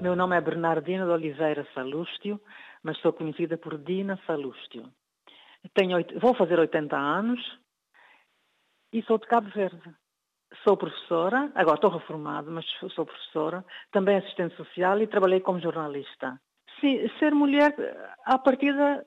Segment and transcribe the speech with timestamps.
[0.00, 2.40] Meu nome é Bernardina de Oliveira Salústio,
[2.82, 4.90] mas sou conhecida por Dina Salústio.
[5.74, 7.38] Tenho, vou fazer 80 anos
[8.94, 9.94] e sou de Cabo Verde.
[10.64, 16.40] Sou professora, agora estou reformada, mas sou professora, também assistente social e trabalhei como jornalista.
[16.80, 17.74] Sim, ser mulher,
[18.24, 19.04] a partida,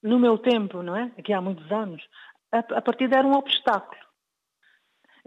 [0.00, 1.10] no meu tempo, não é?
[1.18, 2.00] Aqui há muitos anos,
[2.52, 4.05] a, a partida era um obstáculo.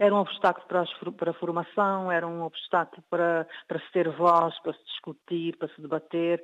[0.00, 4.08] Era um obstáculo para, as, para a formação, era um obstáculo para, para se ter
[4.10, 6.42] voz, para se discutir, para se debater.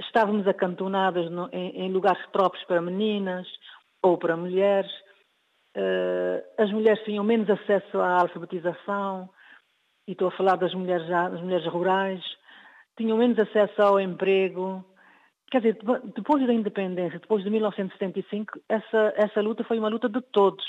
[0.00, 3.46] Estávamos acantonadas no, em, em lugares próprios para meninas
[4.02, 4.90] ou para mulheres
[5.76, 9.28] uh, as mulheres tinham menos acesso à alfabetização,
[10.08, 12.22] e estou a falar das mulheres, das mulheres rurais,
[12.96, 14.84] tinham menos acesso ao emprego.
[15.50, 15.78] Quer dizer,
[16.14, 20.64] depois da independência, depois de 1975, essa, essa luta foi uma luta de todos.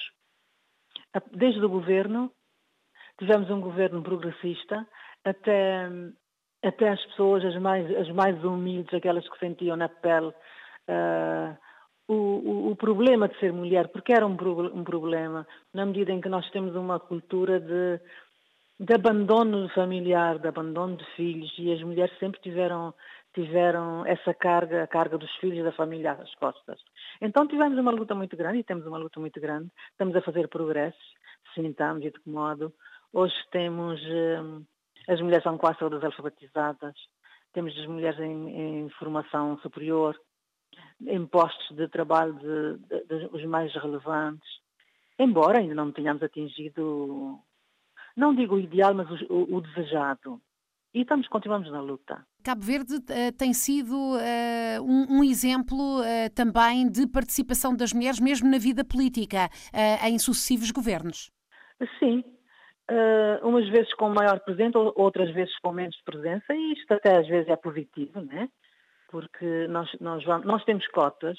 [1.31, 2.31] Desde o governo,
[3.17, 4.87] tivemos um governo progressista,
[5.23, 5.89] até,
[6.63, 11.57] até as pessoas, as mais, as mais humildes, aquelas que sentiam na pele uh,
[12.07, 16.21] o, o, o, problema de ser mulher, porque era um, um, problema, na medida em
[16.21, 17.99] que nós temos uma cultura de,
[18.79, 22.93] de abandono familiar, de abandono de filhos, e as mulheres sempre tiveram,
[23.37, 26.81] tiveram essa carga, a carga dos filhos da família às costas.
[27.21, 30.47] Então tivemos uma luta muito grande, e temos uma luta muito grande, estamos a fazer
[30.47, 31.13] progressos,
[31.53, 32.73] sim, estamos, e de que modo.
[33.13, 34.65] Hoje temos, hum,
[35.07, 36.95] as mulheres são quase todas alfabetizadas,
[37.53, 40.19] temos as mulheres em, em formação superior,
[41.05, 44.49] em postos de trabalho de, de, de, os mais relevantes,
[45.19, 47.39] embora ainda não tenhamos atingido,
[48.15, 50.41] não digo o ideal, mas o, o desejado.
[50.91, 52.25] E estamos, continuamos na luta.
[52.47, 58.21] Cabo Verde uh, tem sido uh, um, um, exemplo uh, também de participação das mulheres,
[58.21, 59.49] mesmo na vida política,
[60.07, 61.29] em sucessivos governos.
[61.99, 62.23] Sim,
[63.43, 67.49] umas vezes com maior presença, outras vezes com menos presença, e isto até às vezes
[67.49, 68.47] é positivo, né?
[69.09, 71.37] porque nós, nós, vamos, nós temos cotas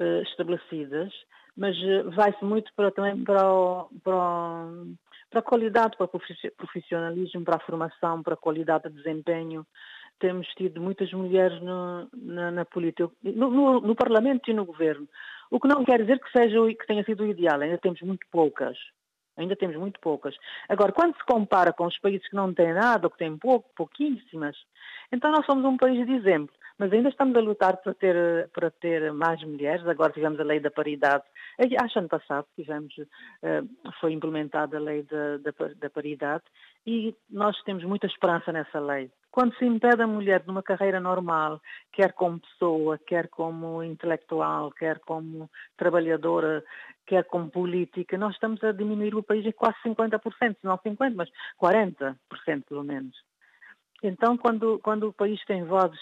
[0.00, 1.12] uh, estabelecidas,
[1.56, 4.94] mas uh, vai-se muito para, também para, o, para, o,
[5.30, 6.20] para a qualidade, para o
[6.56, 9.66] profissionalismo, para a formação, para a qualidade de desempenho.
[10.18, 15.08] Temos tido muitas mulheres no, na, na política, no, no, no, Parlamento e no Governo.
[15.50, 18.26] O que não quer dizer que, seja, que tenha sido o ideal, ainda temos muito
[18.30, 18.76] poucas.
[19.36, 20.34] Ainda temos muito poucas.
[20.68, 23.70] Agora, quando se compara com os países que não têm nada, ou que têm pouco,
[23.76, 24.56] pouquíssimas,
[25.12, 26.52] então nós somos um país de exemplo.
[26.78, 29.86] Mas ainda estamos a lutar para ter, para ter mais mulheres.
[29.86, 31.24] Agora tivemos a lei da paridade.
[31.82, 32.94] Acho ano passado tivemos,
[33.42, 33.62] eh,
[34.00, 36.44] foi implementada a lei da, da, da paridade
[36.86, 39.10] e nós temos muita esperança nessa lei.
[39.30, 41.60] Quando se impede a mulher de uma carreira normal,
[41.92, 46.64] quer como pessoa, quer como intelectual, quer como trabalhadora,
[47.06, 51.28] quer como política, nós estamos a diminuir o país em quase 50%, não 50%, mas
[51.60, 52.16] 40%
[52.68, 53.16] pelo menos.
[54.02, 56.00] Então, quando, quando o país tem vozes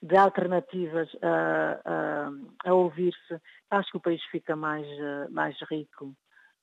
[0.00, 4.86] de alternativas a, a, a ouvir-se, acho que o país fica mais,
[5.30, 6.14] mais rico,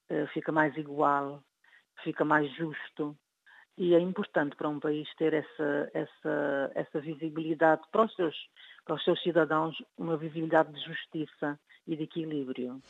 [0.09, 1.43] eh, fica mais igual,
[2.03, 3.15] fica mais justo.
[3.77, 8.35] E é importante para um país ter essa, essa, essa visibilidade para os, seus,
[8.85, 12.81] para os seus cidadãos, uma visibilidade de justiça e de equilíbrio.